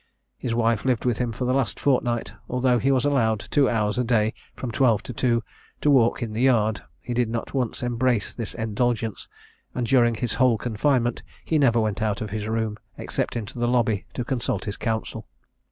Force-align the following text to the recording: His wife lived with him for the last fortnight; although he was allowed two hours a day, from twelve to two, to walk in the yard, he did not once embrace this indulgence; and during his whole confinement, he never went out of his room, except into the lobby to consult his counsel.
His 0.39 0.55
wife 0.55 0.83
lived 0.83 1.05
with 1.05 1.19
him 1.19 1.31
for 1.31 1.45
the 1.45 1.53
last 1.53 1.79
fortnight; 1.79 2.33
although 2.49 2.79
he 2.79 2.91
was 2.91 3.05
allowed 3.05 3.41
two 3.51 3.69
hours 3.69 3.99
a 3.99 4.03
day, 4.03 4.33
from 4.55 4.71
twelve 4.71 5.03
to 5.03 5.13
two, 5.13 5.43
to 5.81 5.91
walk 5.91 6.23
in 6.23 6.33
the 6.33 6.41
yard, 6.41 6.81
he 7.01 7.13
did 7.13 7.29
not 7.29 7.53
once 7.53 7.83
embrace 7.83 8.33
this 8.35 8.55
indulgence; 8.55 9.27
and 9.75 9.85
during 9.85 10.15
his 10.15 10.33
whole 10.41 10.57
confinement, 10.57 11.21
he 11.45 11.59
never 11.59 11.79
went 11.79 12.01
out 12.01 12.19
of 12.19 12.31
his 12.31 12.47
room, 12.47 12.79
except 12.97 13.35
into 13.35 13.59
the 13.59 13.67
lobby 13.67 14.05
to 14.15 14.23
consult 14.25 14.65
his 14.65 14.75
counsel. 14.75 15.27